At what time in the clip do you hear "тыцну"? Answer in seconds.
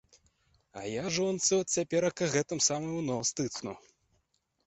3.41-3.77